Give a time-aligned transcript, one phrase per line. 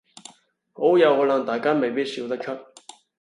[0.73, 2.51] 好有可能大家未必笑得出